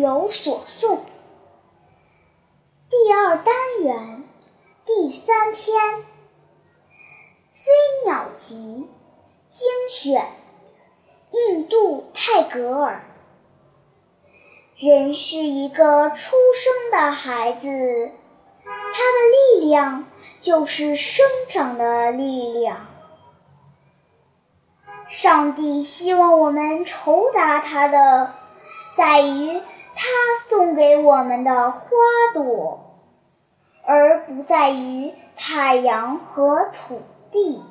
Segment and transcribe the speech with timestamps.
[0.00, 0.98] 有所诵
[2.88, 4.24] 第二单元
[4.84, 5.54] 第三篇
[7.50, 7.70] 《飞
[8.04, 8.88] 鸟集》
[9.50, 10.26] 精选，
[11.32, 13.04] 印度泰戈尔。
[14.76, 17.66] 人是一个出生的孩子，
[18.62, 20.06] 他的力量
[20.38, 22.86] 就是生长的力量。
[25.08, 28.34] 上帝希望我们酬答他的，
[28.96, 29.60] 在于
[29.94, 30.08] 它
[30.48, 31.80] 送给我们的花
[32.32, 32.96] 朵，
[33.84, 37.62] 而不在于太阳和土地。